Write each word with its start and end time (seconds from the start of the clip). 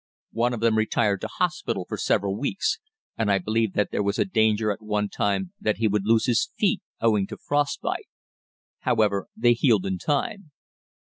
One 0.31 0.51
of 0.55 0.61
them 0.61 0.79
retired 0.79 1.21
to 1.21 1.27
hospital 1.27 1.85
for 1.87 1.95
several 1.95 2.35
weeks, 2.35 2.79
and 3.19 3.31
I 3.31 3.37
believe 3.37 3.73
that 3.73 3.91
there 3.91 4.01
was 4.01 4.17
a 4.17 4.25
danger 4.25 4.71
at 4.71 4.81
one 4.81 5.09
time 5.09 5.53
that 5.61 5.77
he 5.77 5.87
would 5.87 6.05
lose 6.07 6.25
his 6.25 6.49
feet 6.57 6.81
owing 6.99 7.27
to 7.27 7.37
frost 7.37 7.81
bite. 7.81 8.07
However, 8.79 9.27
they 9.37 9.53
healed 9.53 9.85
in 9.85 9.99
time. 9.99 10.49